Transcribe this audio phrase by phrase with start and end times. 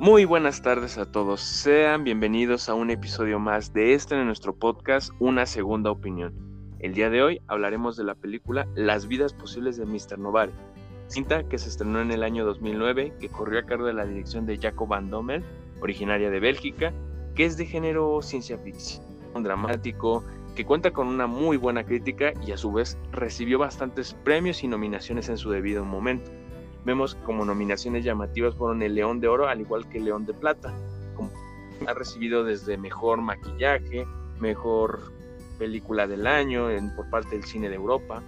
[0.00, 4.52] Muy buenas tardes a todos, sean bienvenidos a un episodio más de este de nuestro
[4.52, 6.34] podcast Una Segunda Opinión.
[6.80, 10.18] El día de hoy hablaremos de la película Las vidas posibles de Mr.
[10.18, 10.52] Novare,
[11.06, 14.46] cinta que se estrenó en el año 2009, que corrió a cargo de la dirección
[14.46, 15.44] de Jacob Van Dommel,
[15.80, 16.92] originaria de Bélgica,
[17.36, 19.04] que es de género ciencia ficción,
[19.44, 20.24] dramático,
[20.56, 24.68] que cuenta con una muy buena crítica y a su vez recibió bastantes premios y
[24.68, 26.32] nominaciones en su debido momento.
[26.84, 30.34] Vemos como nominaciones llamativas fueron el León de Oro, al igual que el León de
[30.34, 30.74] Plata.
[31.86, 34.06] ha recibido desde mejor maquillaje,
[34.38, 35.12] mejor
[35.58, 38.22] película del año por parte del cine de Europa.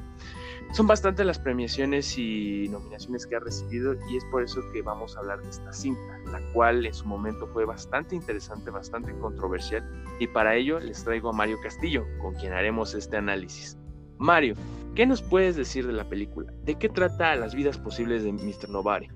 [0.72, 5.16] Son bastantes las premiaciones y nominaciones que ha recibido y es por eso que vamos
[5.16, 9.88] a hablar de esta cinta, la cual en su momento fue bastante interesante, bastante controversial
[10.18, 13.78] y para ello les traigo a Mario Castillo, con quien haremos este análisis.
[14.18, 14.54] Mario,
[14.94, 16.52] ¿qué nos puedes decir de la película?
[16.64, 18.68] ¿De qué trata las vidas posibles de Mr.
[18.70, 19.10] Novare?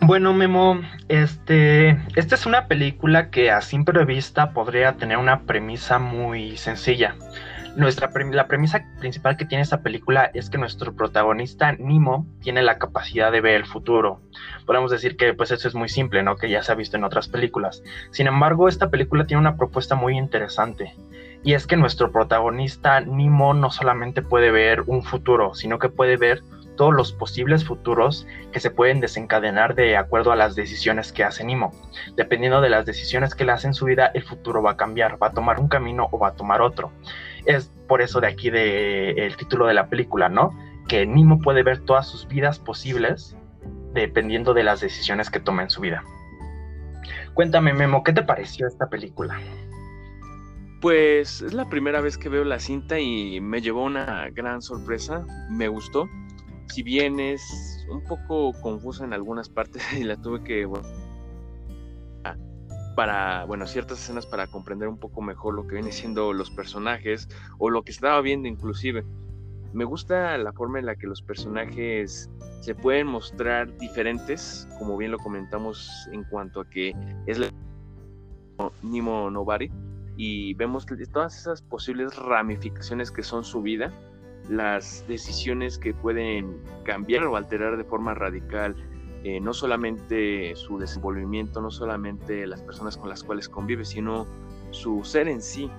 [0.00, 5.98] Bueno, Memo, este, esta es una película que a simple vista podría tener una premisa
[5.98, 7.16] muy sencilla.
[7.76, 12.78] Nuestra la premisa principal que tiene esta película es que nuestro protagonista Nemo tiene la
[12.78, 14.22] capacidad de ver el futuro.
[14.66, 16.36] Podemos decir que pues eso es muy simple, ¿no?
[16.36, 17.82] Que ya se ha visto en otras películas.
[18.10, 20.94] Sin embargo, esta película tiene una propuesta muy interesante
[21.44, 26.16] y es que nuestro protagonista Nemo no solamente puede ver un futuro, sino que puede
[26.16, 26.42] ver
[26.76, 31.44] todos los posibles futuros que se pueden desencadenar de acuerdo a las decisiones que hace
[31.44, 31.72] Nemo.
[32.16, 35.20] Dependiendo de las decisiones que le hace en su vida, el futuro va a cambiar,
[35.20, 36.92] va a tomar un camino o va a tomar otro.
[37.46, 40.56] Es por eso de aquí de el título de la película, ¿no?
[40.86, 43.36] Que Nemo puede ver todas sus vidas posibles
[43.92, 46.04] dependiendo de las decisiones que tome en su vida.
[47.34, 49.38] Cuéntame, Memo, ¿qué te pareció esta película?
[50.80, 55.26] Pues es la primera vez que veo la cinta y me llevó una gran sorpresa,
[55.50, 56.08] me gustó.
[56.68, 60.68] Si bien es un poco confusa en algunas partes y la tuve que
[62.94, 67.28] para, bueno, ciertas escenas para comprender un poco mejor lo que vienen siendo los personajes
[67.58, 69.04] o lo que estaba viendo inclusive.
[69.72, 72.28] Me gusta la forma en la que los personajes
[72.60, 76.92] se pueden mostrar diferentes, como bien lo comentamos en cuanto a que
[77.26, 77.48] es la
[78.82, 79.70] Nimo Nobari,
[80.18, 83.92] y vemos todas esas posibles ramificaciones que son su vida,
[84.50, 88.74] las decisiones que pueden cambiar o alterar de forma radical
[89.22, 94.26] eh, no solamente su desenvolvimiento, no solamente las personas con las cuales convive, sino
[94.72, 95.70] su ser en sí,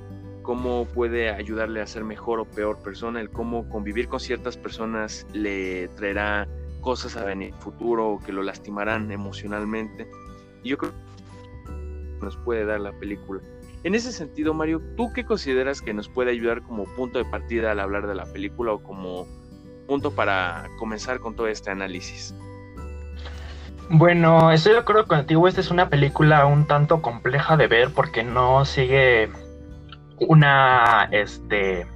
[0.41, 5.27] cómo puede ayudarle a ser mejor o peor persona, el cómo convivir con ciertas personas
[5.33, 6.47] le traerá
[6.79, 10.09] cosas a venir futuro que lo lastimarán emocionalmente.
[10.63, 10.91] Y yo creo
[12.19, 13.41] que nos puede dar la película.
[13.83, 17.71] En ese sentido, Mario, ¿tú qué consideras que nos puede ayudar como punto de partida
[17.71, 19.25] al hablar de la película o como
[19.87, 22.35] punto para comenzar con todo este análisis?
[23.89, 28.23] Bueno, estoy de acuerdo contigo, esta es una película un tanto compleja de ver porque
[28.23, 29.31] no sigue
[30.19, 31.87] una, este,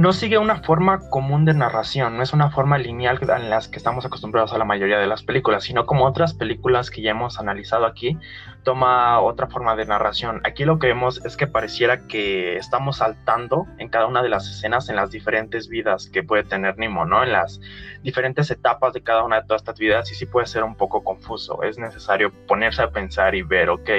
[0.00, 3.76] no sigue una forma común de narración, no es una forma lineal en las que
[3.76, 7.38] estamos acostumbrados a la mayoría de las películas, sino como otras películas que ya hemos
[7.38, 8.16] analizado aquí,
[8.62, 10.40] toma otra forma de narración.
[10.44, 14.48] Aquí lo que vemos es que pareciera que estamos saltando en cada una de las
[14.48, 17.22] escenas en las diferentes vidas que puede tener Nemo, ¿no?
[17.22, 17.60] En las
[18.02, 21.04] diferentes etapas de cada una de todas estas vidas y sí puede ser un poco
[21.04, 21.62] confuso.
[21.62, 23.90] Es necesario ponerse a pensar y ver, ok,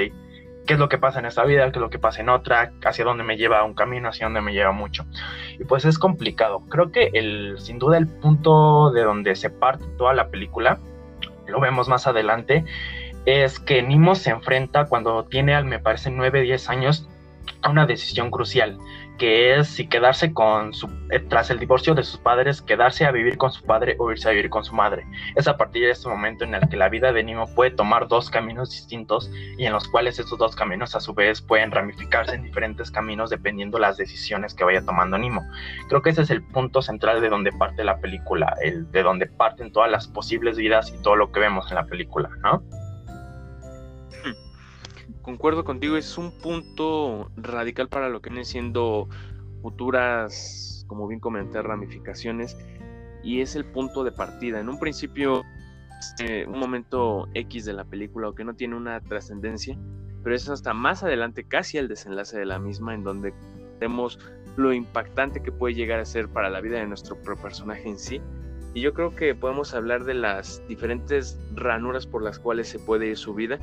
[0.66, 2.72] qué es lo que pasa en esta vida, qué es lo que pasa en otra,
[2.84, 5.04] hacia dónde me lleva un camino, hacia dónde me lleva mucho.
[5.58, 6.60] Y pues es complicado.
[6.68, 10.78] Creo que el, sin duda el punto de donde se parte toda la película,
[11.46, 12.64] lo vemos más adelante,
[13.26, 17.08] es que Nimo se enfrenta cuando tiene, al me parece, 9, 10 años,
[17.62, 18.78] a una decisión crucial
[19.22, 23.12] que es si quedarse con su, eh, tras el divorcio de sus padres, quedarse a
[23.12, 25.06] vivir con su padre o irse a vivir con su madre.
[25.36, 28.08] Es a partir de este momento en el que la vida de Nimo puede tomar
[28.08, 32.34] dos caminos distintos y en los cuales esos dos caminos a su vez pueden ramificarse
[32.34, 35.40] en diferentes caminos dependiendo las decisiones que vaya tomando Nimo.
[35.88, 39.26] Creo que ese es el punto central de donde parte la película, el de donde
[39.26, 42.60] parten todas las posibles vidas y todo lo que vemos en la película, ¿no?
[45.22, 49.08] Concuerdo contigo, es un punto radical para lo que vienen siendo
[49.62, 52.56] futuras, como bien comenté, ramificaciones,
[53.22, 54.60] y es el punto de partida.
[54.60, 55.44] En un principio,
[56.18, 59.78] eh, un momento X de la película o que no tiene una trascendencia,
[60.22, 63.32] pero es hasta más adelante, casi el desenlace de la misma, en donde
[63.80, 64.18] vemos
[64.56, 68.20] lo impactante que puede llegar a ser para la vida de nuestro personaje en sí.
[68.74, 73.08] Y yo creo que podemos hablar de las diferentes ranuras por las cuales se puede
[73.08, 73.58] ir su vida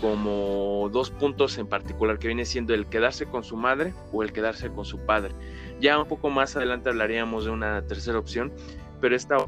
[0.00, 4.32] como dos puntos en particular, que viene siendo el quedarse con su madre o el
[4.32, 5.32] quedarse con su padre.
[5.80, 8.52] Ya un poco más adelante hablaríamos de una tercera opción,
[9.00, 9.38] pero esta,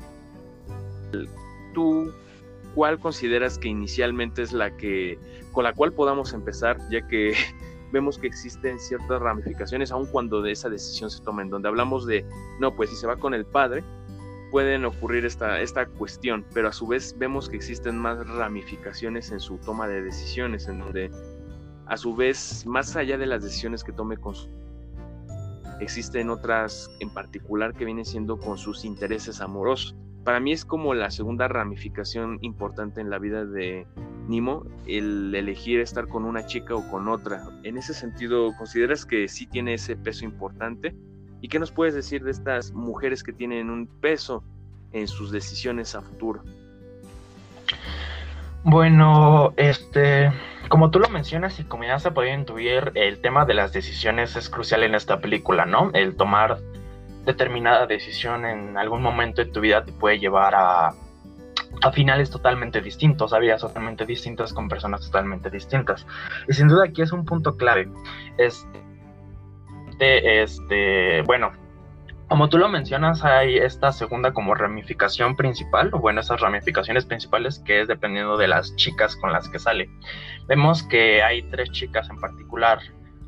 [1.75, 2.13] tú
[2.75, 5.19] ¿cuál consideras que inicialmente es la que
[5.53, 7.35] con la cual podamos empezar, ya que
[7.93, 12.07] vemos que existen ciertas ramificaciones, aun cuando de esa decisión se toma, en donde hablamos
[12.07, 12.25] de,
[12.61, 13.83] no, pues si se va con el padre,
[14.51, 19.41] pueden ocurrir esta, esta cuestión, pero a su vez vemos que existen más ramificaciones en
[19.41, 21.11] su toma de decisiones, en donde
[21.87, 24.35] a su vez, más allá de las decisiones que tome con
[25.81, 29.97] existen otras en particular que vienen siendo con sus intereses amorosos.
[30.25, 33.87] Para mí es como la segunda ramificación importante en la vida de
[34.29, 37.49] Nimo, el elegir estar con una chica o con otra.
[37.63, 40.95] En ese sentido, ¿consideras que sí tiene ese peso importante?
[41.41, 44.43] ¿Y qué nos puedes decir de estas mujeres que tienen un peso
[44.93, 46.43] en sus decisiones a futuro?
[48.63, 50.31] Bueno, este,
[50.69, 54.37] como tú lo mencionas y como ya se podía intuir, el tema de las decisiones
[54.37, 55.91] es crucial en esta película, ¿no?
[55.95, 56.59] El tomar
[57.25, 60.95] determinada decisión en algún momento de tu vida te puede llevar a,
[61.83, 66.07] a finales totalmente distintos, a vidas totalmente distintas con personas totalmente distintas.
[66.49, 67.89] Y sin duda aquí es un punto clave.
[68.37, 68.90] Este,
[70.01, 71.53] este, bueno,
[72.29, 77.59] como tú lo mencionas, hay esta segunda como ramificación principal, o bueno, esas ramificaciones principales
[77.59, 79.91] que es dependiendo de las chicas con las que sale.
[80.47, 82.79] Vemos que hay tres chicas en particular,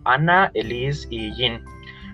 [0.04, 1.64] Ana, Elise y Jean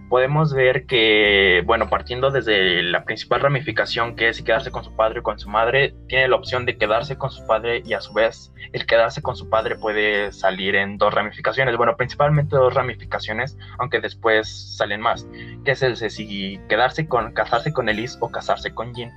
[0.09, 5.21] podemos ver que, bueno, partiendo desde la principal ramificación que es quedarse con su padre
[5.21, 8.13] o con su madre, tiene la opción de quedarse con su padre y a su
[8.13, 13.57] vez el quedarse con su padre puede salir en dos ramificaciones, bueno, principalmente dos ramificaciones,
[13.79, 15.27] aunque después salen más,
[15.65, 19.13] que es el de si quedarse con, casarse con Elise o casarse con Jean.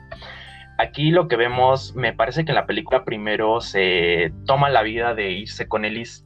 [0.77, 5.13] Aquí lo que vemos, me parece que en la película primero se toma la vida
[5.13, 6.25] de irse con Elise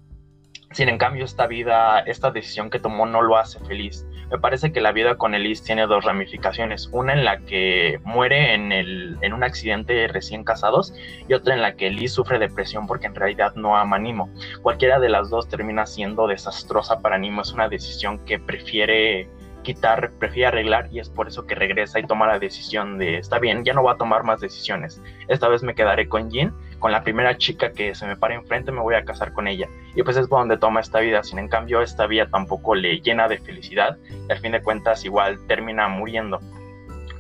[0.76, 4.06] sin en cambio, esta vida, esta decisión que tomó no lo hace feliz.
[4.30, 6.90] Me parece que la vida con Elise tiene dos ramificaciones.
[6.92, 10.94] Una en la que muere en, el, en un accidente recién casados
[11.30, 14.30] y otra en la que Elise sufre depresión porque en realidad no ama a Nimo.
[14.64, 17.44] Cualquiera de las dos termina siendo desastrosa para Nimo.
[17.44, 19.30] Es una decisión que prefiere
[19.66, 23.40] quitar, prefiere arreglar y es por eso que regresa y toma la decisión de, está
[23.40, 25.02] bien, ya no voy a tomar más decisiones.
[25.28, 28.72] Esta vez me quedaré con Jin, con la primera chica que se me para enfrente
[28.72, 29.68] me voy a casar con ella.
[29.96, 31.24] Y pues es por donde toma esta vida.
[31.24, 35.06] Sin en cambio, esta vida tampoco le llena de felicidad y al fin de cuentas
[35.06, 36.40] igual termina muriendo.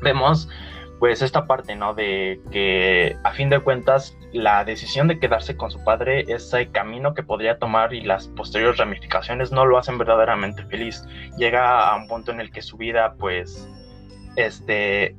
[0.02, 0.50] Vemos
[1.00, 1.94] pues esta parte, ¿no?
[1.94, 7.14] De que a fin de cuentas la decisión de quedarse con su padre, ese camino
[7.14, 11.04] que podría tomar y las posteriores ramificaciones no lo hacen verdaderamente feliz.
[11.38, 13.70] Llega a un punto en el que su vida, pues,
[14.36, 15.16] este,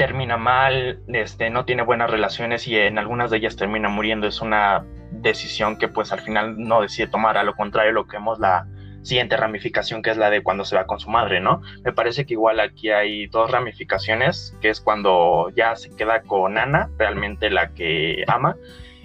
[0.00, 4.26] termina mal, este, no tiene buenas relaciones y en algunas de ellas termina muriendo.
[4.26, 7.36] Es una decisión que, pues, al final no decide tomar.
[7.36, 8.66] A lo contrario, lo que vemos la
[9.02, 11.60] siguiente ramificación que es la de cuando se va con su madre, ¿no?
[11.84, 16.56] Me parece que igual aquí hay dos ramificaciones, que es cuando ya se queda con
[16.56, 18.56] Ana, realmente la que ama,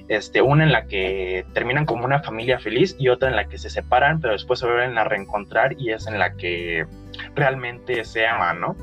[0.08, 3.58] este, una en la que terminan como una familia feliz y otra en la que
[3.58, 6.86] se separan, pero después se vuelven a reencontrar y es en la que
[7.36, 8.78] realmente se ama, ¿no?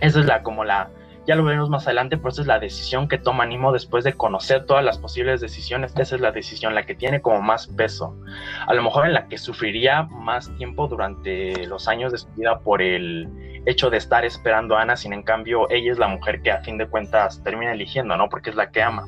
[0.00, 0.90] Esa es la como la
[1.26, 4.12] ya lo veremos más adelante, pero esa es la decisión que toma Nimo después de
[4.12, 5.94] conocer todas las posibles decisiones.
[5.96, 8.16] Esa es la decisión, la que tiene como más peso.
[8.66, 12.58] A lo mejor en la que sufriría más tiempo durante los años de su vida
[12.60, 13.28] por el
[13.66, 16.62] hecho de estar esperando a Ana, sin en cambio ella es la mujer que a
[16.62, 18.28] fin de cuentas termina eligiendo, ¿no?
[18.28, 19.06] Porque es la que ama.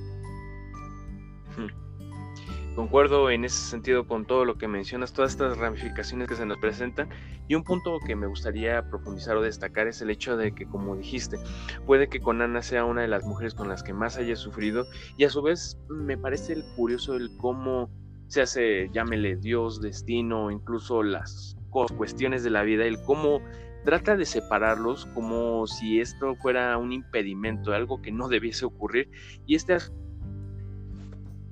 [2.77, 6.59] Concuerdo en ese sentido con todo lo que mencionas, todas estas ramificaciones que se nos
[6.59, 7.09] presentan.
[7.49, 10.95] Y un punto que me gustaría profundizar o destacar es el hecho de que, como
[10.95, 11.39] dijiste,
[11.87, 14.85] puede que con Ana sea una de las mujeres con las que más haya sufrido.
[15.17, 17.89] Y a su vez me parece curioso el cómo
[18.27, 23.41] se hace, llámele Dios, destino, incluso las cuestiones de la vida, el cómo
[23.87, 29.09] trata de separarlos como si esto fuera un impedimento, algo que no debiese ocurrir.
[29.47, 29.79] Y este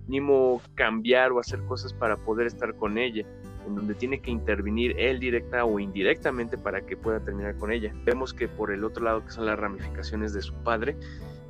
[0.06, 3.25] Nimo cambiar o hacer cosas para poder estar con ella,
[3.66, 7.92] en donde tiene que intervenir él directa o indirectamente para que pueda terminar con ella.
[8.04, 10.96] Vemos que por el otro lado, que son las ramificaciones de su padre,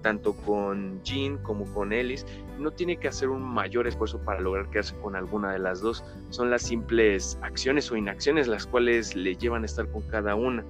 [0.03, 2.27] tanto con Jean como con Ellis,
[2.59, 6.05] no tiene que hacer un mayor esfuerzo para lograr quedarse con alguna de las dos.
[6.29, 10.63] Son las simples acciones o inacciones las cuales le llevan a estar con cada una.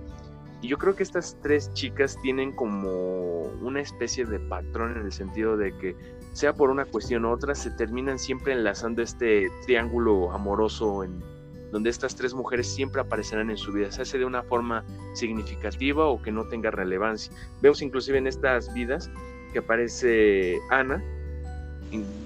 [0.62, 5.12] Y yo creo que estas tres chicas tienen como una especie de patrón en el
[5.12, 5.96] sentido de que
[6.34, 11.22] sea por una cuestión u otra, se terminan siempre enlazando este triángulo amoroso en
[11.70, 16.06] donde estas tres mujeres siempre aparecerán en su vida, se hace de una forma significativa
[16.06, 17.32] o que no tenga relevancia.
[17.62, 19.10] Vemos inclusive en estas vidas
[19.52, 21.02] que aparece Ana,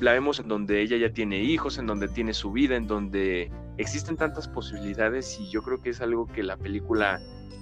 [0.00, 3.50] la vemos en donde ella ya tiene hijos, en donde tiene su vida, en donde
[3.76, 7.20] existen tantas posibilidades y yo creo que es algo que la película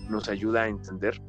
[0.09, 1.21] nos ayuda a entender.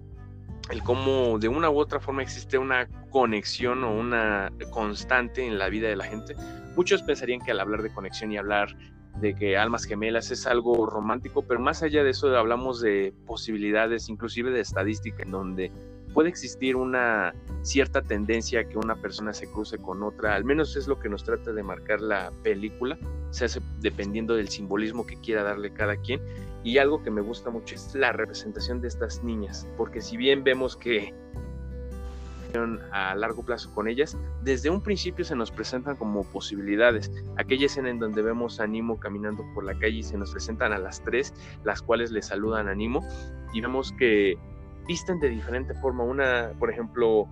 [0.70, 5.70] El cómo de una u otra forma existe una conexión o una constante en la
[5.70, 6.36] vida de la gente.
[6.76, 8.76] Muchos pensarían que al hablar de conexión y hablar
[9.20, 14.10] de que almas gemelas es algo romántico, pero más allá de eso hablamos de posibilidades,
[14.10, 15.72] inclusive de estadística, en donde
[16.14, 20.76] puede existir una cierta tendencia a que una persona se cruce con otra, al menos
[20.76, 22.98] es lo que nos trata de marcar la película,
[23.30, 23.48] se
[23.80, 26.22] dependiendo del simbolismo que quiera darle cada quien.
[26.64, 30.44] Y algo que me gusta mucho es la representación de estas niñas, porque si bien
[30.44, 31.14] vemos que
[32.92, 37.12] a largo plazo con ellas, desde un principio se nos presentan como posibilidades.
[37.38, 40.74] Aquella escena en donde vemos a Nimo caminando por la calle y se nos presentan
[40.74, 41.34] a las tres,
[41.64, 43.06] las cuales le saludan a Nimo,
[43.54, 44.38] y vemos que
[44.88, 46.04] visten de diferente forma.
[46.04, 47.28] Una, por ejemplo,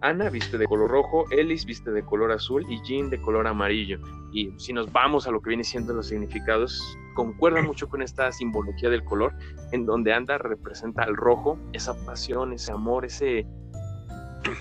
[0.00, 3.98] Ana viste de color rojo, Ellis viste de color azul y Jean de color amarillo.
[4.32, 6.80] Y si nos vamos a lo que viene siendo los significados,
[7.14, 9.34] concuerda mucho con esta simbología del color,
[9.72, 13.46] en donde Anda representa al rojo, esa pasión, ese amor, ese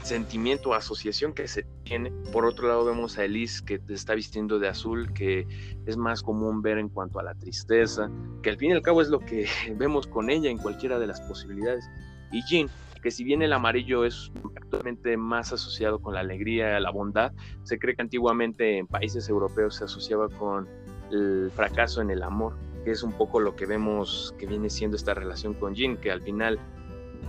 [0.03, 2.11] sentimiento, asociación que se tiene.
[2.31, 5.47] Por otro lado vemos a Elise que está vistiendo de azul, que
[5.85, 8.09] es más común ver en cuanto a la tristeza,
[8.43, 11.07] que al fin y al cabo es lo que vemos con ella en cualquiera de
[11.07, 11.89] las posibilidades.
[12.31, 12.69] Y Jean,
[13.01, 17.31] que si bien el amarillo es actualmente más asociado con la alegría, la bondad,
[17.63, 20.67] se cree que antiguamente en países europeos se asociaba con
[21.11, 24.97] el fracaso en el amor, que es un poco lo que vemos que viene siendo
[24.97, 26.59] esta relación con Jean, que al final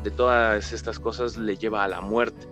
[0.03, 2.47] de todas estas cosas le lleva a la muerte.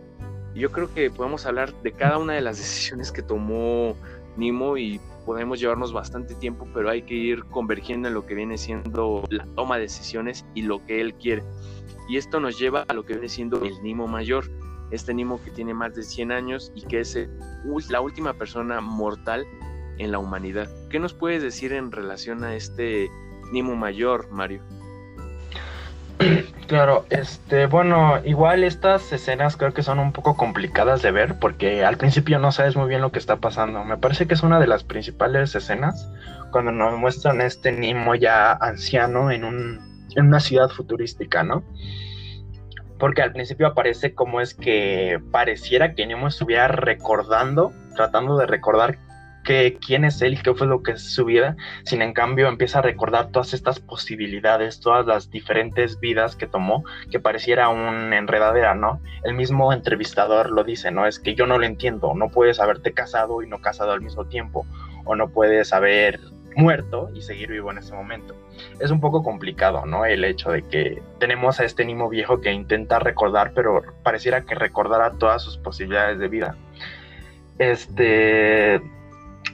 [0.54, 3.96] Y yo creo que podemos hablar de cada una de las decisiones que tomó
[4.36, 8.56] Nimo y podemos llevarnos bastante tiempo, pero hay que ir convergiendo en lo que viene
[8.56, 11.42] siendo la toma de decisiones y lo que él quiere.
[12.08, 14.50] Y esto nos lleva a lo que viene siendo el Nimo mayor,
[14.90, 17.18] este Nimo que tiene más de 100 años y que es
[17.90, 19.46] la última persona mortal
[19.98, 20.68] en la humanidad.
[20.90, 23.10] ¿Qué nos puedes decir en relación a este
[23.52, 24.62] Nimo mayor, Mario?
[26.66, 31.82] Claro, este, bueno, igual estas escenas creo que son un poco complicadas de ver porque
[31.82, 33.84] al principio no sabes muy bien lo que está pasando.
[33.84, 36.10] Me parece que es una de las principales escenas
[36.50, 41.64] cuando nos muestran este Nimo ya anciano en, un, en una ciudad futurística, ¿no?
[42.98, 48.98] Porque al principio aparece como es que pareciera que Nemo estuviera recordando, tratando de recordar
[49.80, 52.82] quién es él qué fue lo que es su vida, sin en cambio empieza a
[52.82, 59.00] recordar todas estas posibilidades, todas las diferentes vidas que tomó, que pareciera un enredadera, ¿no?
[59.24, 61.06] El mismo entrevistador lo dice, ¿no?
[61.06, 64.26] Es que yo no lo entiendo, no puedes haberte casado y no casado al mismo
[64.26, 64.66] tiempo,
[65.04, 66.20] o no puedes haber
[66.54, 68.34] muerto y seguir vivo en ese momento.
[68.80, 70.04] Es un poco complicado, ¿no?
[70.04, 74.54] El hecho de que tenemos a este Nimo viejo que intenta recordar, pero pareciera que
[74.54, 76.56] recordara todas sus posibilidades de vida.
[77.58, 78.80] Este,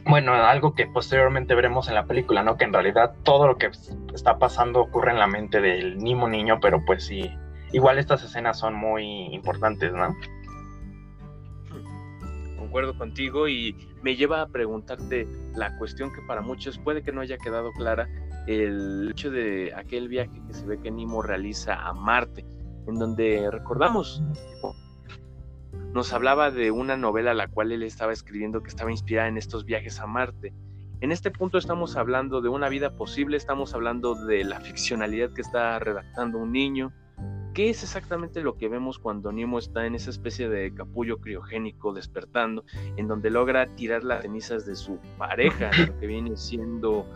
[0.07, 2.57] bueno, algo que posteriormente veremos en la película, ¿no?
[2.57, 3.71] Que en realidad todo lo que
[4.15, 7.31] está pasando ocurre en la mente del Nimo niño, pero pues sí,
[7.73, 10.15] igual estas escenas son muy importantes, ¿no?
[12.59, 17.21] Concuerdo contigo y me lleva a preguntarte la cuestión que para muchos puede que no
[17.21, 18.09] haya quedado clara,
[18.47, 22.45] el hecho de aquel viaje que se ve que Nimo realiza a Marte,
[22.87, 24.23] en donde recordamos
[25.95, 29.65] nos hablaba de una novela la cual él estaba escribiendo que estaba inspirada en estos
[29.65, 30.53] viajes a Marte.
[31.01, 35.43] En este punto estamos hablando de una vida posible, estamos hablando de la ficcionalidad que
[35.43, 36.93] está redactando un niño.
[37.55, 41.93] ¿Qué es exactamente lo que vemos cuando Nemo está en esa especie de capullo criogénico
[41.93, 42.65] despertando,
[42.97, 47.07] en donde logra tirar las cenizas de su pareja, lo que viene siendo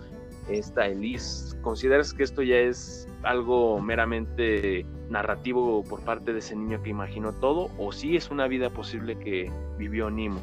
[0.49, 1.57] esta Elise?
[1.61, 7.33] ¿Consideras que esto ya es algo meramente narrativo por parte de ese niño que imaginó
[7.33, 10.41] todo o si es una vida posible que vivió Nimo?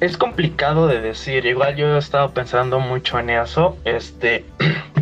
[0.00, 4.44] Es complicado de decir, igual yo he estado pensando mucho en eso, este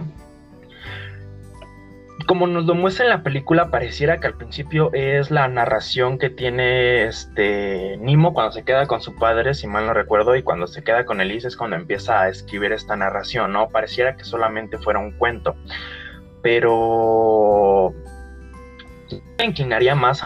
[2.27, 6.31] como nos lo muestra en la película, pareciera que al principio es la narración que
[6.31, 10.67] tiene este Nimo cuando se queda con su padre, si mal no recuerdo, y cuando
[10.67, 13.69] se queda con Elise es cuando empieza a escribir esta narración, ¿no?
[13.69, 15.57] Pareciera que solamente fuera un cuento
[16.47, 17.93] pero
[19.37, 20.25] me inclinaría más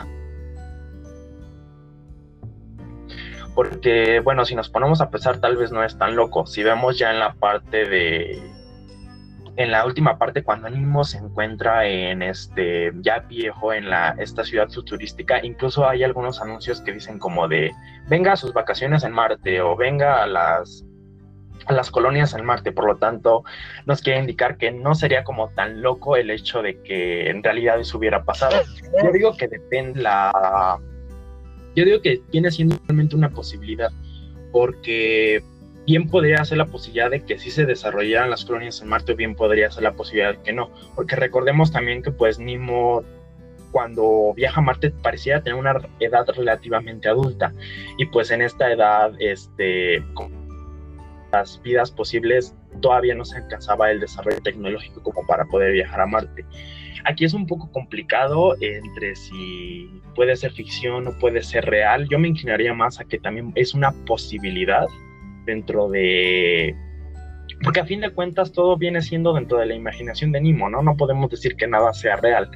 [3.54, 6.99] porque bueno si nos ponemos a pensar tal vez no es tan loco si vemos
[6.99, 8.38] ya en la parte de
[9.61, 14.43] en la última parte cuando Animo se encuentra en este ya viejo en la esta
[14.43, 17.71] ciudad futurística incluso hay algunos anuncios que dicen como de
[18.09, 20.83] venga a sus vacaciones en Marte o venga a las
[21.67, 22.73] a las colonias en Marte.
[22.73, 23.45] Por lo tanto,
[23.85, 27.79] nos quiere indicar que no sería como tan loco el hecho de que en realidad
[27.79, 28.57] eso hubiera pasado.
[29.05, 30.79] Yo digo que depende la...
[31.76, 33.90] Yo digo que viene siendo realmente una posibilidad,
[34.52, 35.43] porque
[35.91, 39.17] bien podría ser la posibilidad de que sí se desarrollaran las colonias en Marte, o
[39.17, 43.03] bien podría ser la posibilidad de que no, porque recordemos también que pues Nimo
[43.73, 47.53] cuando viaja a Marte pareciera tener una edad relativamente adulta
[47.99, 50.03] y pues en esta edad este
[51.33, 56.07] las vidas posibles todavía no se alcanzaba el desarrollo tecnológico como para poder viajar a
[56.07, 56.45] Marte.
[57.05, 62.07] Aquí es un poco complicado entre si puede ser ficción o puede ser real.
[62.09, 64.87] Yo me inclinaría más a que también es una posibilidad
[65.50, 66.75] dentro de...
[67.62, 70.83] Porque a fin de cuentas todo viene siendo dentro de la imaginación de Nimo, ¿no?
[70.83, 72.50] No podemos decir que nada sea real.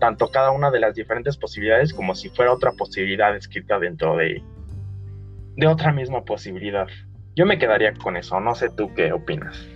[0.00, 4.42] Tanto cada una de las diferentes posibilidades como si fuera otra posibilidad escrita dentro de,
[5.56, 6.88] de otra misma posibilidad.
[7.36, 9.66] Yo me quedaría con eso, no sé tú qué opinas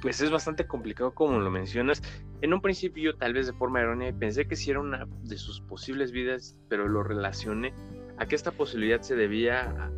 [0.00, 2.02] pues es bastante complicado como lo mencionas.
[2.40, 5.60] En un principio, tal vez de forma errónea, pensé que sí era una de sus
[5.60, 7.72] posibles vidas, pero lo relacioné
[8.16, 9.90] a que esta posibilidad se debía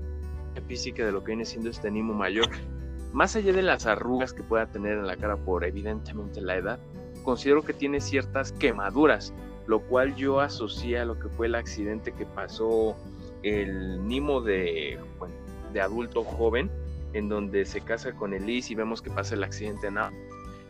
[0.66, 2.48] física de lo que viene siendo este Nimo mayor.
[3.12, 6.78] Más allá de las arrugas que pueda tener en la cara por evidentemente la edad,
[7.24, 9.32] considero que tiene ciertas quemaduras,
[9.66, 12.96] lo cual yo asocié a lo que fue el accidente que pasó
[13.42, 14.98] el Nimo de,
[15.72, 16.70] de adulto joven
[17.12, 19.98] en donde se casa con Elise y vemos que pasa el accidente en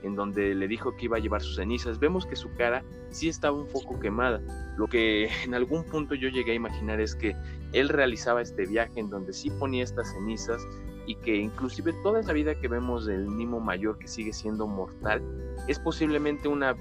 [0.03, 3.29] en donde le dijo que iba a llevar sus cenizas, vemos que su cara sí
[3.29, 4.41] estaba un poco quemada.
[4.77, 7.37] Lo que en algún punto yo llegué a imaginar es que
[7.73, 10.67] él realizaba este viaje en donde sí ponía estas cenizas
[11.07, 15.23] y que inclusive toda esa vida que vemos del Nimo mayor que sigue siendo mortal
[15.67, 16.75] es posiblemente una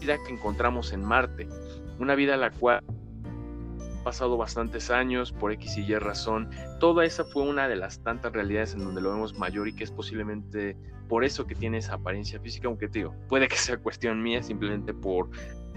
[0.00, 1.48] vida que encontramos en Marte,
[1.98, 2.82] una vida la cual
[4.08, 6.48] pasado bastantes años por X y Y razón.
[6.80, 9.84] Toda esa fue una de las tantas realidades en donde lo vemos mayor y que
[9.84, 10.78] es posiblemente
[11.10, 14.94] por eso que tiene esa apariencia física, aunque digo, puede que sea cuestión mía simplemente
[14.94, 15.28] por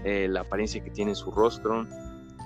[0.04, 1.86] eh, la apariencia que tiene en su rostro,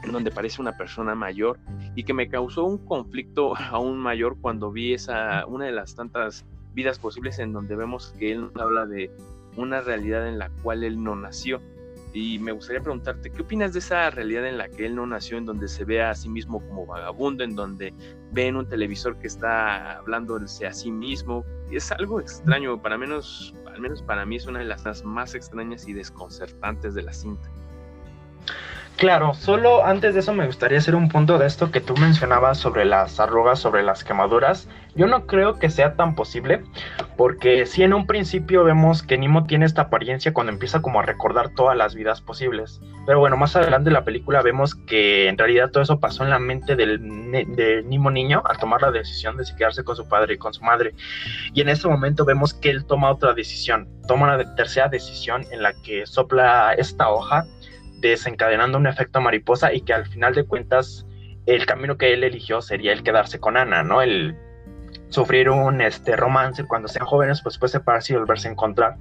[0.02, 1.60] en donde parece una persona mayor
[1.94, 6.44] y que me causó un conflicto aún mayor cuando vi esa, una de las tantas
[6.74, 9.08] vidas posibles en donde vemos que él habla de
[9.56, 11.60] una realidad en la cual él no nació
[12.16, 15.36] y me gustaría preguntarte, ¿qué opinas de esa realidad en la que él no nació,
[15.36, 17.92] en donde se ve a sí mismo como vagabundo, en donde
[18.32, 21.44] ve en un televisor que está hablándose a sí mismo?
[21.70, 25.86] Es algo extraño, para menos, al menos para mí es una de las más extrañas
[25.86, 27.50] y desconcertantes de la cinta.
[28.96, 32.56] Claro, solo antes de eso me gustaría hacer un punto de esto que tú mencionabas
[32.56, 34.70] sobre las arrugas, sobre las quemaduras.
[34.94, 36.64] Yo no creo que sea tan posible,
[37.16, 41.02] porque si en un principio vemos que Nimo tiene esta apariencia cuando empieza como a
[41.02, 42.80] recordar todas las vidas posibles.
[43.06, 46.30] Pero bueno, más adelante en la película vemos que en realidad todo eso pasó en
[46.30, 47.00] la mente del,
[47.56, 50.62] del Nimo niño al tomar la decisión de quedarse con su padre y con su
[50.62, 50.94] madre.
[51.54, 55.62] Y en ese momento vemos que él toma otra decisión, toma una tercera decisión en
[55.62, 57.46] la que sopla esta hoja
[58.00, 61.06] desencadenando un efecto mariposa y que al final de cuentas
[61.46, 64.02] el camino que él eligió sería el quedarse con Ana, ¿no?
[64.02, 64.36] El
[65.08, 68.96] sufrir un este, romance cuando sean jóvenes, pues puede separarse y volverse a encontrar.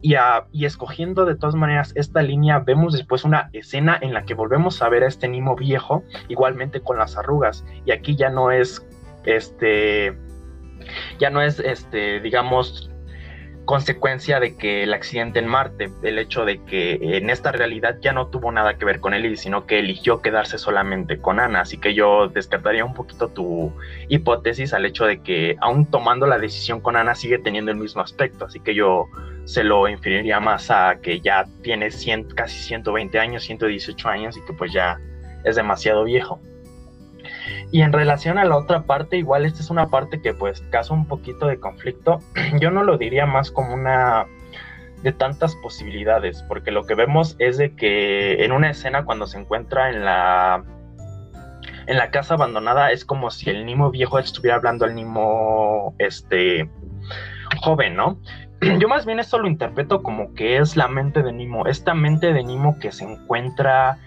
[0.00, 0.14] Y,
[0.50, 4.82] y, escogiendo de todas maneras esta línea, vemos después una escena en la que volvemos
[4.82, 7.64] a ver a este Nimo viejo, igualmente con las arrugas.
[7.84, 8.84] Y aquí ya no es,
[9.24, 10.18] este,
[11.20, 12.91] ya no es, este, digamos,
[13.64, 18.12] consecuencia de que el accidente en Marte, el hecho de que en esta realidad ya
[18.12, 21.60] no tuvo nada que ver con él, sino que eligió quedarse solamente con Ana.
[21.60, 23.72] Así que yo descartaría un poquito tu
[24.08, 28.02] hipótesis al hecho de que aún tomando la decisión con Ana sigue teniendo el mismo
[28.02, 28.46] aspecto.
[28.46, 29.06] Así que yo
[29.44, 31.88] se lo inferiría más a que ya tiene
[32.34, 34.98] casi 120 años, 118 años y que pues ya
[35.44, 36.40] es demasiado viejo.
[37.72, 40.92] Y en relación a la otra parte, igual esta es una parte que pues causa
[40.92, 42.18] un poquito de conflicto.
[42.60, 44.26] Yo no lo diría más como una
[45.02, 49.38] de tantas posibilidades, porque lo que vemos es de que en una escena cuando se
[49.38, 50.62] encuentra en la
[51.86, 56.68] en la casa abandonada es como si el Nimo viejo estuviera hablando al Nimo este
[57.62, 58.18] joven, ¿no?
[58.78, 62.34] Yo más bien esto lo interpreto como que es la mente de Nimo, esta mente
[62.34, 63.98] de Nimo que se encuentra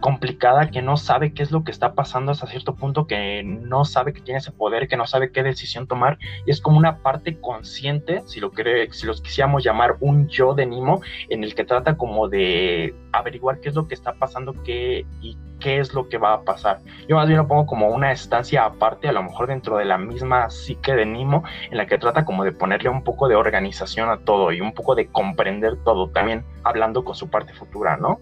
[0.00, 3.84] complicada, que no sabe qué es lo que está pasando hasta cierto punto, que no
[3.84, 6.98] sabe que tiene ese poder, que no sabe qué decisión tomar, y es como una
[6.98, 11.54] parte consciente, si lo quiere, si los quisiéramos llamar un yo de Nimo, en el
[11.54, 15.92] que trata como de averiguar qué es lo que está pasando, qué y qué es
[15.92, 16.78] lo que va a pasar.
[17.08, 19.98] Yo más bien lo pongo como una estancia aparte, a lo mejor dentro de la
[19.98, 24.08] misma psique de Nimo, en la que trata como de ponerle un poco de organización
[24.08, 28.20] a todo y un poco de comprender todo, también hablando con su parte futura, ¿no?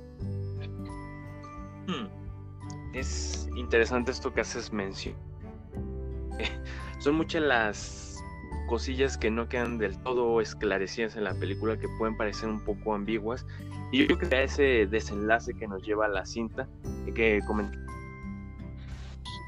[2.99, 5.15] Es interesante esto que haces mención.
[6.99, 8.25] Son muchas las
[8.69, 12.95] cosillas que no quedan del todo esclarecidas en la película, que pueden parecer un poco
[12.95, 13.47] ambiguas.
[13.93, 16.69] Y yo creo que ese desenlace que nos lleva a la cinta,
[17.15, 17.79] que comenté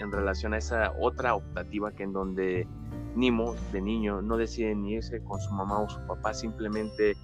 [0.01, 2.69] en relación a esa otra optativa que en donde
[3.17, 7.17] Nimo, de niño, no decide ni irse con su mamá o su papá, simplemente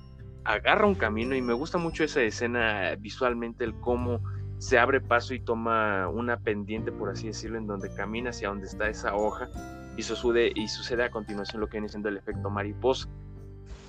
[0.44, 4.20] agarra un camino y me gusta mucho esa escena visualmente, el cómo
[4.64, 8.66] se abre paso y toma una pendiente, por así decirlo, en donde camina hacia donde
[8.66, 9.50] está esa hoja
[9.94, 13.06] y sucede, y sucede a continuación lo que viene siendo el efecto mariposa.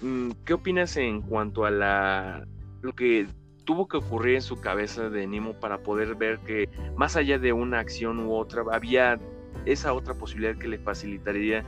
[0.01, 2.45] Mm, ¿Qué opinas en cuanto a la,
[2.81, 3.25] lo que
[3.63, 7.53] tuvo que ocurrir en su cabeza de Nemo para poder ver que más allá de
[7.53, 9.17] una acción u otra, había
[9.65, 11.63] esa otra posibilidad que le facilitaría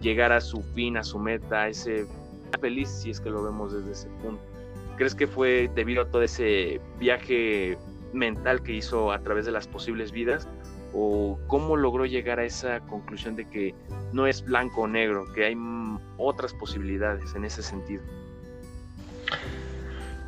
[0.00, 2.06] llegar a su fin, a su meta, a ese
[2.60, 4.40] feliz si es que lo vemos desde ese punto.
[4.96, 7.76] ¿Crees que fue debido a todo ese viaje
[8.16, 10.48] mental que hizo a través de las posibles vidas?
[10.92, 13.74] ¿O cómo logró llegar a esa conclusión de que
[14.12, 15.56] no es blanco o negro, que hay
[16.16, 18.02] otras posibilidades en ese sentido?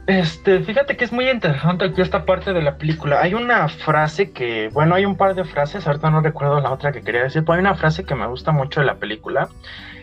[0.09, 3.21] Este, fíjate que es muy interesante aquí esta parte de la película.
[3.21, 6.93] Hay una frase que, bueno, hay un par de frases, ahorita no recuerdo la otra
[6.93, 9.51] que quería decir, pero hay una frase que me gusta mucho de la película,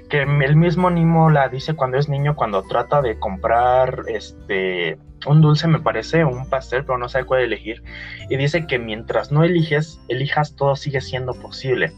[0.07, 5.41] que el mismo Nimo la dice cuando es niño, cuando trata de comprar este un
[5.41, 7.83] dulce, me parece, un pastel, pero no sabe cuál elegir.
[8.29, 11.91] Y dice que mientras no eliges, elijas, todo sigue siendo posible.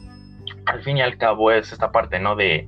[0.65, 2.35] Al fin y al cabo es esta parte, ¿no?
[2.35, 2.67] De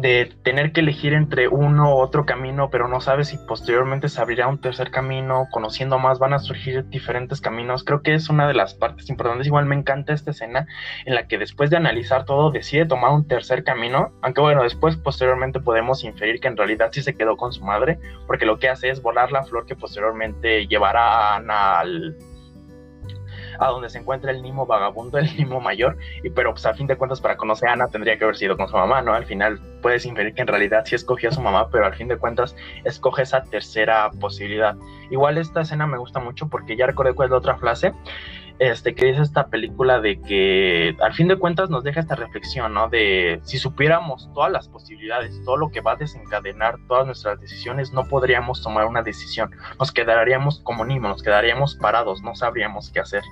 [0.00, 4.20] de tener que elegir entre uno u otro camino, pero no sabes si posteriormente se
[4.20, 7.84] abrirá un tercer camino, conociendo más van a surgir diferentes caminos.
[7.84, 9.46] Creo que es una de las partes importantes.
[9.46, 10.66] Igual me encanta esta escena
[11.04, 14.96] en la que después de analizar todo decide tomar un tercer camino, aunque bueno, después
[14.96, 18.68] posteriormente podemos inferir que en realidad sí se quedó con su madre, porque lo que
[18.68, 22.16] hace es volar la flor que posteriormente llevará a Ana al
[23.60, 26.86] a donde se encuentra el Nimo vagabundo, el Nimo mayor, y pero pues a fin
[26.86, 29.12] de cuentas para conocer a Ana tendría que haber sido con su mamá, ¿no?
[29.14, 32.08] Al final puedes inferir que en realidad sí escogió a su mamá, pero al fin
[32.08, 34.74] de cuentas escoge esa tercera posibilidad.
[35.10, 37.92] Igual esta escena me gusta mucho porque ya recordé cuál es la otra frase,
[38.60, 42.74] este, que dice esta película de que al fin de cuentas nos deja esta reflexión,
[42.74, 42.90] ¿no?
[42.90, 47.94] De si supiéramos todas las posibilidades, todo lo que va a desencadenar todas nuestras decisiones,
[47.94, 49.50] no podríamos tomar una decisión.
[49.78, 53.22] Nos quedaríamos como Nimo, nos quedaríamos parados, no sabríamos qué hacer.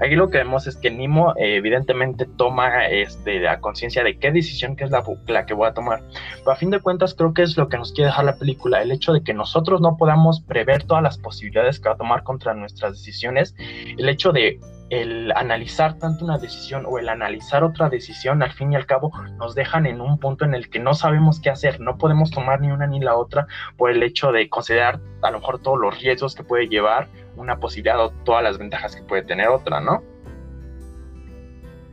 [0.00, 4.30] Aquí lo que vemos es que Nimo eh, evidentemente toma este, la conciencia de qué
[4.30, 5.02] decisión que es la,
[5.46, 6.02] que voy a tomar.
[6.38, 8.82] Pero a fin de cuentas creo que es lo que nos quiere dejar la película,
[8.82, 12.22] el hecho de que nosotros no podamos prever todas las posibilidades que va a tomar
[12.22, 17.90] contra nuestras decisiones, el hecho de el analizar tanto una decisión o el analizar otra
[17.90, 20.94] decisión, al fin y al cabo, nos dejan en un punto en el que no
[20.94, 24.48] sabemos qué hacer, no podemos tomar ni una ni la otra por el hecho de
[24.48, 28.58] considerar a lo mejor todos los riesgos que puede llevar una posibilidad o todas las
[28.58, 30.02] ventajas que puede tener otra, ¿no?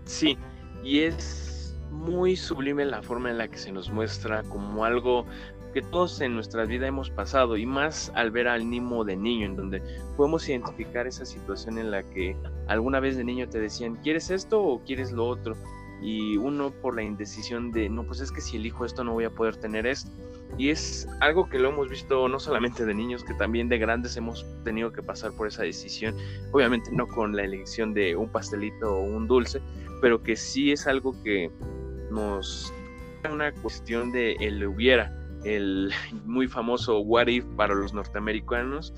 [0.05, 0.38] Sí,
[0.84, 5.25] y es muy sublime la forma en la que se nos muestra como algo
[5.73, 9.47] que todos en nuestra vida hemos pasado y más al ver al Nimo de niño,
[9.47, 9.81] en donde
[10.15, 14.63] podemos identificar esa situación en la que alguna vez de niño te decían, ¿quieres esto
[14.63, 15.53] o quieres lo otro?
[16.01, 19.25] Y uno por la indecisión de, no, pues es que si elijo esto no voy
[19.25, 20.10] a poder tener esto.
[20.58, 24.15] Y es algo que lo hemos visto no solamente de niños, que también de grandes
[24.15, 26.15] hemos tenido que pasar por esa decisión.
[26.51, 29.62] Obviamente no con la elección de un pastelito o un dulce,
[30.01, 31.51] pero que sí es algo que
[32.10, 32.73] nos
[33.29, 35.12] una cuestión de el hubiera
[35.43, 35.91] el
[36.25, 38.93] muy famoso What If para los norteamericanos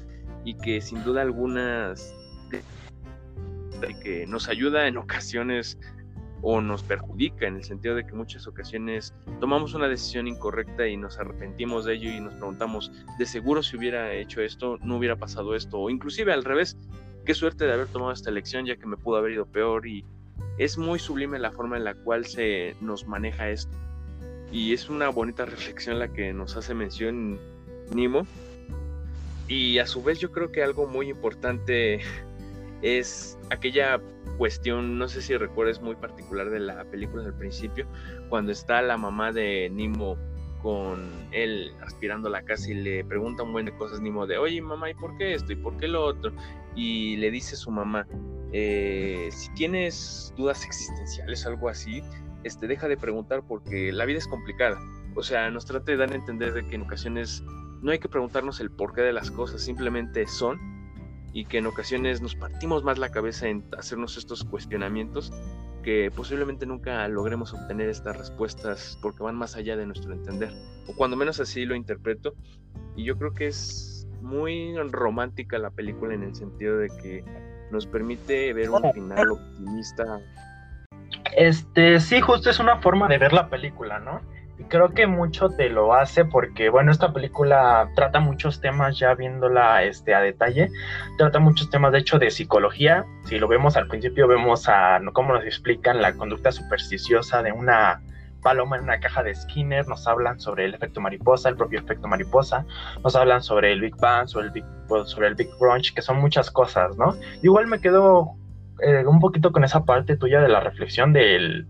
[0.45, 2.15] y que sin duda algunas
[4.01, 5.77] que nos ayuda en ocasiones
[6.41, 10.97] o nos perjudica en el sentido de que muchas ocasiones tomamos una decisión incorrecta y
[10.97, 15.15] nos arrepentimos de ello y nos preguntamos de seguro si hubiera hecho esto no hubiera
[15.15, 16.77] pasado esto o inclusive al revés
[17.25, 20.05] qué suerte de haber tomado esta elección ya que me pudo haber ido peor y
[20.57, 23.75] es muy sublime la forma en la cual se nos maneja esto
[24.51, 27.39] y es una bonita reflexión la que nos hace mención
[27.93, 28.25] Nimo.
[29.47, 32.01] Y a su vez yo creo que algo muy importante
[32.81, 33.99] es aquella
[34.37, 37.87] cuestión, no sé si recuerdas muy particular de la película del principio,
[38.29, 40.17] cuando está la mamá de Nimo
[40.61, 44.61] con él aspirando la casa y le pregunta un buen de cosas Nimo de, oye
[44.61, 45.53] mamá, ¿y por qué esto?
[45.53, 46.31] ¿Y por qué lo otro?
[46.75, 48.07] Y le dice su mamá,
[48.53, 52.01] eh, si tienes dudas existenciales, algo así,
[52.43, 54.79] este, deja de preguntar porque la vida es complicada.
[55.15, 57.43] O sea, nos trata de dar a entender de que en ocasiones
[57.81, 60.76] no hay que preguntarnos el porqué de las cosas, simplemente son
[61.33, 65.31] y que en ocasiones nos partimos más la cabeza en hacernos estos cuestionamientos
[65.83, 70.51] que posiblemente nunca logremos obtener estas respuestas porque van más allá de nuestro entender,
[70.87, 72.33] o cuando menos así lo interpreto,
[72.95, 77.23] y yo creo que es muy romántica la película en el sentido de que
[77.71, 80.19] nos permite ver un final optimista.
[81.35, 84.21] Este, sí, justo es una forma de ver la película, ¿no?
[84.69, 89.83] Creo que mucho te lo hace porque, bueno, esta película trata muchos temas, ya viéndola
[89.83, 90.69] este, a detalle,
[91.17, 93.05] trata muchos temas, de hecho, de psicología.
[93.25, 98.01] Si lo vemos al principio, vemos a cómo nos explican la conducta supersticiosa de una
[98.41, 102.07] paloma en una caja de Skinner, nos hablan sobre el efecto mariposa, el propio efecto
[102.07, 102.65] mariposa,
[103.03, 106.01] nos hablan sobre el Big Bang, sobre el Big, pues, sobre el Big Crunch, que
[106.01, 107.15] son muchas cosas, ¿no?
[107.41, 108.35] Igual me quedo
[108.81, 111.67] eh, un poquito con esa parte tuya de la reflexión del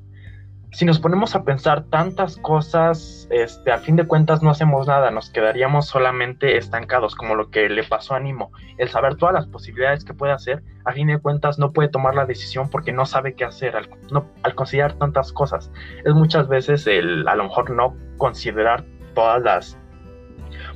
[0.72, 5.12] si nos ponemos a pensar tantas cosas, este, a fin de cuentas no hacemos nada,
[5.12, 8.52] nos quedaríamos solamente estancados, como lo que le pasó a Nimo.
[8.78, 12.16] El saber todas las posibilidades que puede hacer, a fin de cuentas no puede tomar
[12.16, 15.72] la decisión porque no sabe qué hacer al, no, al considerar tantas cosas.
[16.04, 18.84] Es muchas veces el a lo mejor no considerar
[19.16, 19.78] todas las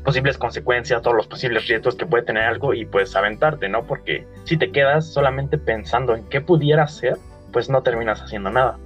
[0.05, 3.85] posibles consecuencias, todos los posibles riesgos que puede tener algo y pues aventarte, ¿no?
[3.85, 7.17] Porque si te quedas solamente pensando en qué pudiera ser,
[7.51, 8.77] pues no terminas haciendo nada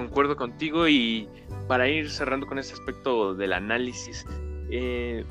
[0.00, 1.28] concuerdo contigo y
[1.68, 4.24] para ir cerrando con este aspecto del análisis,
[4.70, 5.26] eh,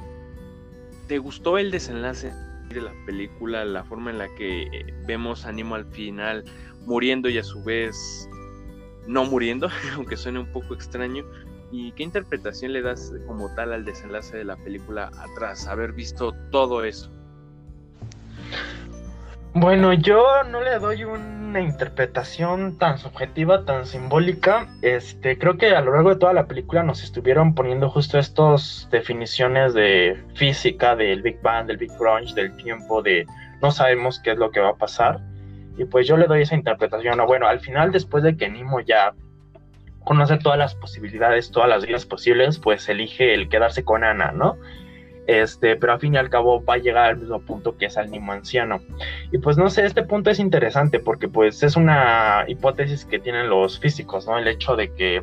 [1.08, 2.32] ¿te gustó el desenlace
[2.69, 6.45] de la película, la forma en la que eh, vemos a Nemo al final
[6.86, 8.29] muriendo y a su vez
[9.08, 11.25] no muriendo, aunque suene un poco extraño?
[11.71, 16.32] ¿Y qué interpretación le das como tal al desenlace de la película atrás, haber visto
[16.51, 17.12] todo eso?
[19.54, 24.68] Bueno, yo no le doy una interpretación tan subjetiva, tan simbólica.
[24.84, 28.88] Este, creo que a lo largo de toda la película nos estuvieron poniendo justo estas
[28.92, 33.26] definiciones de física, del Big Bang, del Big Crunch, del tiempo, de
[33.62, 35.20] no sabemos qué es lo que va a pasar.
[35.78, 37.18] Y pues yo le doy esa interpretación.
[37.26, 39.14] Bueno, al final, después de que Nimo ya
[40.04, 44.58] conoce todas las posibilidades, todas las vidas posibles, pues elige el quedarse con Ana, ¿no?
[45.30, 47.98] Este, pero al fin y al cabo va a llegar al mismo punto que es
[48.00, 48.80] al Nimo anciano.
[49.32, 53.48] Y pues no sé, este punto es interesante porque pues es una hipótesis que tienen
[53.48, 54.39] los físicos, ¿no?
[54.39, 55.22] El hecho de que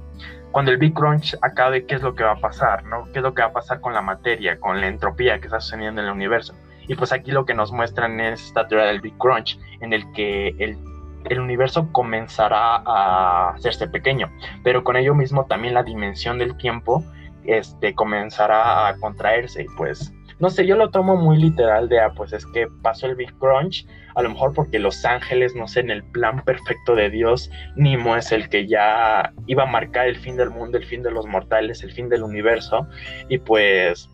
[0.53, 3.07] cuando el Big Crunch acabe, ¿qué es lo que va a pasar, ¿no?
[3.13, 5.59] ¿Qué es lo que va a pasar con la materia, con la entropía que está
[5.59, 6.55] sucediendo en el universo?
[6.87, 10.09] Y pues aquí lo que nos muestran es esta teoría del Big Crunch, en el
[10.13, 10.79] que el,
[11.25, 14.31] el universo comenzará a hacerse pequeño,
[14.63, 17.05] pero con ello mismo también la dimensión del tiempo
[17.47, 22.13] este, comenzará a contraerse y pues no sé, yo lo tomo muy literal de, ah,
[22.15, 25.81] pues es que pasó el Big Crunch, a lo mejor porque Los Ángeles, no sé,
[25.81, 30.17] en el plan perfecto de Dios, Nimo es el que ya iba a marcar el
[30.17, 32.87] fin del mundo, el fin de los mortales, el fin del universo,
[33.31, 34.11] y pues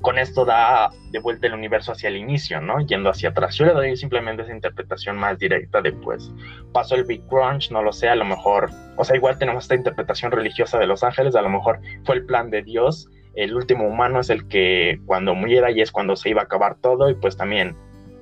[0.00, 2.80] con esto da de vuelta el universo hacia el inicio, ¿no?
[2.80, 3.56] Yendo hacia atrás.
[3.56, 6.32] Yo le doy simplemente esa interpretación más directa de, pues,
[6.72, 9.74] pasó el Big Crunch, no lo sé, a lo mejor, o sea, igual tenemos esta
[9.74, 13.86] interpretación religiosa de los ángeles, a lo mejor fue el plan de Dios, el último
[13.86, 17.14] humano es el que cuando muriera y es cuando se iba a acabar todo y
[17.14, 17.76] pues también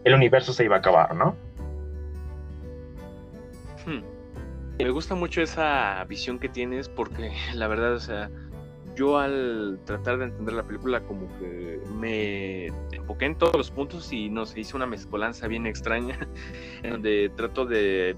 [0.04, 1.36] el universo se iba a acabar, ¿no?
[3.86, 4.02] Hmm.
[4.78, 8.30] Me gusta mucho esa visión que tienes porque la verdad, o sea,
[8.94, 14.12] yo al tratar de entender la película como que me enfoqué en todos los puntos
[14.12, 16.18] y no sé, hice una mezcolanza bien extraña
[16.82, 18.16] en donde trato de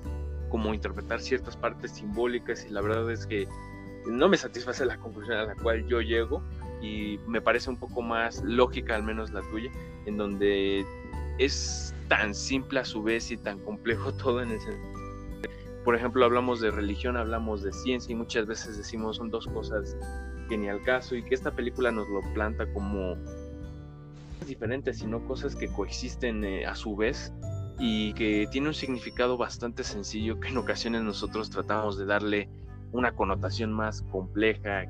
[0.49, 3.49] como interpretar ciertas partes simbólicas y la verdad es que
[4.07, 6.43] no me satisface la conclusión a la cual yo llego
[6.83, 9.71] y me parece un poco más lógica al menos la tuya
[10.07, 10.85] en donde
[11.39, 15.05] es tan simple a su vez y tan complejo todo en el sentido
[15.85, 19.97] por ejemplo hablamos de religión hablamos de ciencia y muchas veces decimos son dos cosas
[20.47, 23.17] que ni al caso y que esta película nos lo planta como
[24.47, 27.33] diferentes, sino cosas que coexisten eh, a su vez
[27.79, 32.49] y que tiene un significado bastante sencillo que en ocasiones nosotros tratamos de darle
[32.93, 34.85] una connotación más compleja.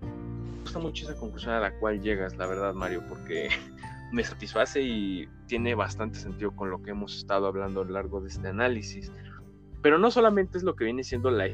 [0.00, 3.48] Me gusta mucho esa conclusión a la cual llegas, la verdad, Mario, porque
[4.12, 8.20] me satisface y tiene bastante sentido con lo que hemos estado hablando a lo largo
[8.20, 9.10] de este análisis.
[9.82, 11.48] Pero no solamente es lo que viene siendo la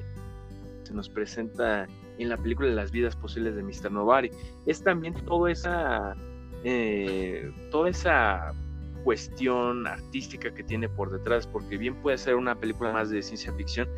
[0.84, 1.86] se nos presenta
[2.18, 3.90] en la película de las vidas posibles de Mr.
[3.90, 4.30] Novari.
[4.66, 6.16] Es también toda esa,
[6.64, 8.52] eh, toda esa
[9.04, 13.52] cuestión artística que tiene por detrás, porque bien puede ser una película más de ciencia
[13.52, 13.88] ficción,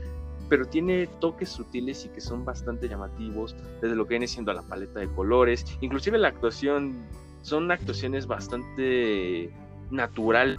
[0.48, 4.62] pero tiene toques sutiles y que son bastante llamativos, desde lo que viene siendo la
[4.62, 7.04] paleta de colores, inclusive la actuación,
[7.42, 9.50] son actuaciones bastante
[9.90, 10.58] natural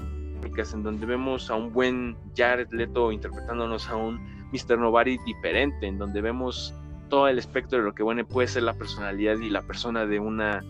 [0.73, 4.19] en donde vemos a un buen Jared Leto interpretándonos a un
[4.51, 4.77] Mr.
[4.77, 6.73] Novari diferente, en donde vemos
[7.09, 10.19] todo el espectro de lo que bueno puede ser la personalidad y la persona de
[10.19, 10.63] una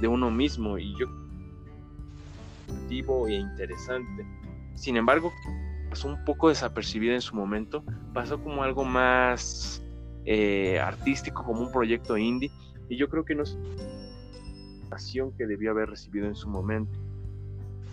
[0.00, 1.06] de uno mismo y yo
[2.88, 4.26] vivo e interesante.
[4.74, 5.32] Sin embargo
[5.90, 9.82] pasó un poco desapercibida en su momento pasó como algo más
[10.24, 12.50] eh, artístico como un proyecto indie
[12.88, 13.58] y yo creo que no es
[14.90, 14.98] la
[15.36, 16.98] que debió haber recibido en su momento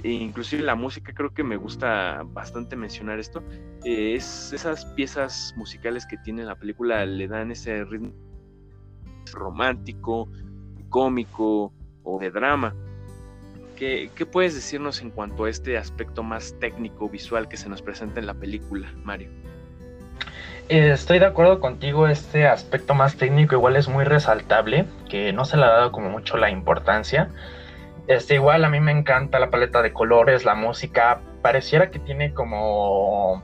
[0.06, 3.44] e inclusive la música creo que me gusta bastante mencionar esto
[3.84, 8.14] eh, es esas piezas musicales que tiene la película le dan ese ritmo
[9.34, 10.30] romántico
[10.90, 12.76] cómico o de drama
[13.76, 17.82] ¿Qué, ¿Qué, puedes decirnos en cuanto a este aspecto más técnico, visual que se nos
[17.82, 19.28] presenta en la película, Mario?
[20.70, 25.44] Eh, estoy de acuerdo contigo, este aspecto más técnico igual es muy resaltable, que no
[25.44, 27.32] se le ha dado como mucho la importancia.
[28.08, 32.34] Este, igual a mí me encanta la paleta de colores, la música, pareciera que tiene
[32.34, 33.44] como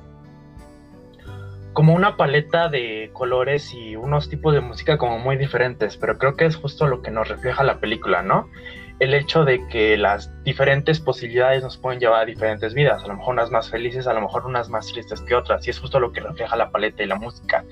[1.73, 6.35] como una paleta de colores y unos tipos de música como muy diferentes, pero creo
[6.35, 8.49] que es justo lo que nos refleja la película, ¿no?
[8.99, 13.15] El hecho de que las diferentes posibilidades nos pueden llevar a diferentes vidas, a lo
[13.15, 15.99] mejor unas más felices, a lo mejor unas más tristes que otras, y es justo
[15.99, 17.63] lo que refleja la paleta y la música.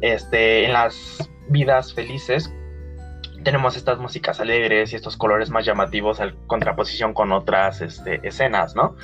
[0.00, 2.52] Este, en las vidas felices
[3.46, 8.74] tenemos estas músicas alegres y estos colores más llamativos en contraposición con otras este, escenas,
[8.74, 8.96] ¿no?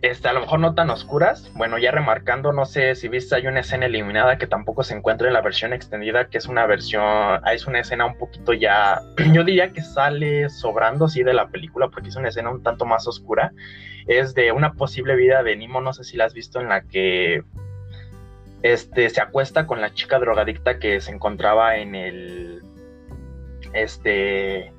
[0.00, 1.52] Este, a lo mejor no tan oscuras.
[1.54, 5.28] Bueno, ya remarcando, no sé si viste, hay una escena eliminada que tampoco se encuentra
[5.28, 9.02] en la versión extendida, que es una versión, ah, es una escena un poquito ya,
[9.30, 12.86] yo diría que sale sobrando, sí, de la película, porque es una escena un tanto
[12.86, 13.52] más oscura.
[14.06, 16.80] Es de una posible vida de Nimo, no sé si la has visto, en la
[16.80, 17.44] que
[18.62, 22.62] este, se acuesta con la chica drogadicta que se encontraba en el,
[23.72, 24.72] este,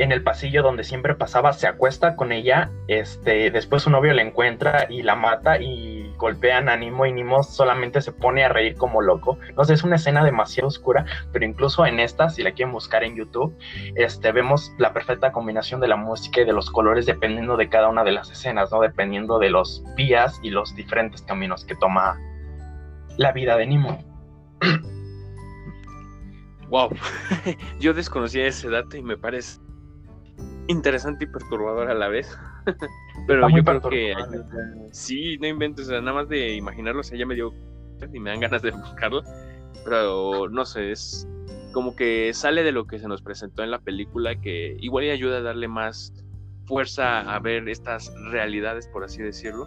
[0.00, 4.22] en el pasillo donde siempre pasaba, se acuesta con ella, este, después su novio la
[4.22, 8.76] encuentra y la mata y golpean a Nimo y Nimo solamente se pone a reír
[8.76, 9.38] como loco.
[9.46, 13.14] Entonces es una escena demasiado oscura, pero incluso en esta, si la quieren buscar en
[13.14, 13.54] YouTube,
[13.94, 17.88] este, vemos la perfecta combinación de la música y de los colores dependiendo de cada
[17.88, 18.80] una de las escenas, ¿no?
[18.80, 22.18] Dependiendo de los vías y los diferentes caminos que toma
[23.18, 24.02] la vida de Nimo.
[26.70, 26.90] Wow,
[27.80, 29.60] yo desconocía ese dato y me parece
[30.68, 32.38] interesante y perturbador a la vez.
[33.26, 34.14] Pero yo creo que
[34.92, 37.52] sí, no inventes, o sea, nada más de imaginarlo, o sea, ya me dio
[38.12, 39.22] y me dan ganas de buscarlo.
[39.84, 41.28] Pero no sé, es
[41.72, 45.10] como que sale de lo que se nos presentó en la película, que igual y
[45.10, 46.12] ayuda a darle más
[46.66, 49.66] fuerza a ver estas realidades, por así decirlo,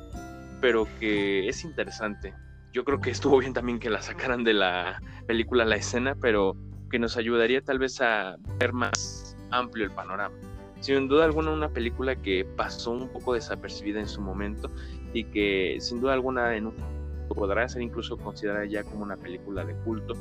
[0.61, 2.33] pero que es interesante.
[2.71, 6.55] Yo creo que estuvo bien también que la sacaran de la película la escena, pero
[6.93, 10.35] que nos ayudaría tal vez a ver más amplio el panorama
[10.79, 14.69] sin duda alguna una película que pasó un poco desapercibida en su momento
[15.11, 16.75] y que sin duda alguna en un
[17.29, 20.13] podrá ser incluso considerada ya como una película de culto.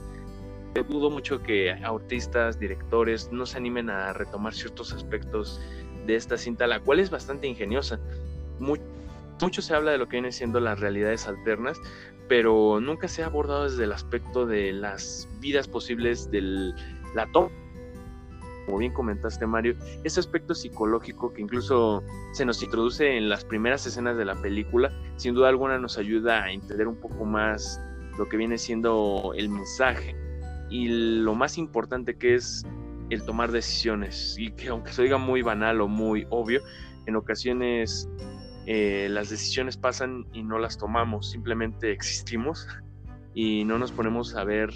[0.88, 5.60] Dudo mucho que artistas, directores no se animen a retomar ciertos aspectos
[6.06, 8.00] de esta cinta, la cual es bastante ingeniosa.
[9.40, 11.78] Mucho se habla de lo que vienen siendo las realidades alternas,
[12.28, 16.72] pero nunca se ha abordado desde el aspecto de las vidas posibles de
[17.14, 17.50] la toma
[18.66, 23.86] como bien comentaste Mario, ese aspecto psicológico que incluso se nos introduce en las primeras
[23.86, 27.80] escenas de la película, sin duda alguna nos ayuda a entender un poco más
[28.18, 30.14] lo que viene siendo el mensaje
[30.70, 32.64] y lo más importante que es
[33.10, 36.62] el tomar decisiones y que aunque se diga muy banal o muy obvio,
[37.06, 38.08] en ocasiones
[38.66, 42.66] eh, las decisiones pasan y no las tomamos, simplemente existimos
[43.34, 44.70] y no nos ponemos a ver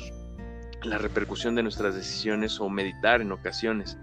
[0.82, 3.98] la repercusión de nuestras decisiones o meditar en ocasiones.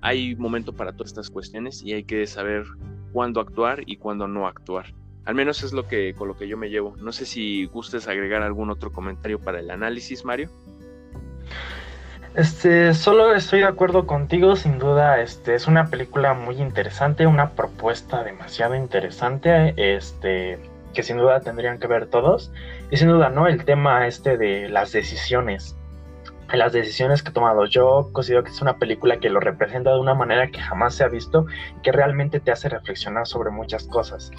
[0.00, 2.64] Hay momento para todas estas cuestiones y hay que saber
[3.12, 4.94] cuándo actuar y cuándo no actuar.
[5.24, 6.94] Al menos es lo que con lo que yo me llevo.
[6.98, 10.50] No sé si gustes agregar algún otro comentario para el análisis, Mario.
[12.36, 17.52] Este, solo estoy de acuerdo contigo, sin duda, este es una película muy interesante, una
[17.52, 20.58] propuesta demasiado interesante, este,
[20.92, 22.52] que sin duda tendrían que ver todos.
[22.90, 23.46] Y sin duda, ¿no?
[23.46, 25.75] El tema este de las decisiones
[26.52, 27.66] las decisiones que he tomado.
[27.66, 31.04] Yo considero que es una película que lo representa de una manera que jamás se
[31.04, 34.30] ha visto y que realmente te hace reflexionar sobre muchas cosas.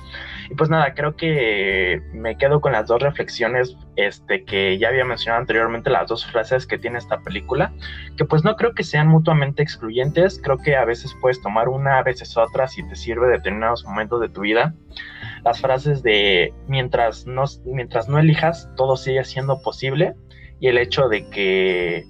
[0.50, 5.04] Y pues nada, creo que me quedo con las dos reflexiones este, que ya había
[5.04, 7.74] mencionado anteriormente, las dos frases que tiene esta película,
[8.16, 12.00] que pues no creo que sean mutuamente excluyentes, creo que a veces puedes tomar una,
[12.00, 14.74] a veces otra, si te sirve de determinados momentos de tu vida.
[15.44, 20.16] Las frases de mientras no, mientras no elijas, todo sigue siendo posible
[20.60, 22.06] y el hecho de que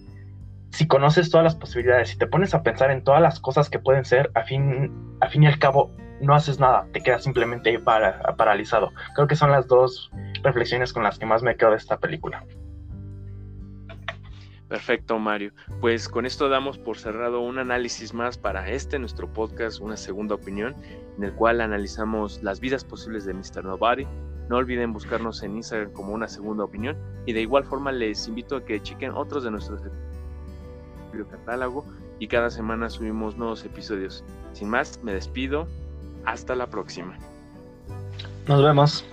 [0.71, 3.79] si conoces todas las posibilidades, si te pones a pensar en todas las cosas que
[3.79, 7.79] pueden ser, a fin, a fin y al cabo no haces nada, te quedas simplemente
[7.79, 8.91] para, paralizado.
[9.15, 10.11] Creo que son las dos
[10.43, 12.45] reflexiones con las que más me quedo de esta película.
[14.67, 15.53] Perfecto, Mario.
[15.79, 20.35] Pues con esto damos por cerrado un análisis más para este nuestro podcast, una segunda
[20.35, 20.75] opinión,
[21.17, 23.63] en el cual analizamos las vidas posibles de Mr.
[23.63, 24.05] Nobody,
[24.49, 28.55] no olviden buscarnos en Instagram como una segunda opinión y de igual forma les invito
[28.55, 29.81] a que chequen otros de nuestros
[31.25, 31.85] catálogo
[32.19, 34.23] y cada semana subimos nuevos episodios.
[34.53, 35.67] Sin más, me despido.
[36.25, 37.17] Hasta la próxima.
[38.47, 39.05] Nos vemos.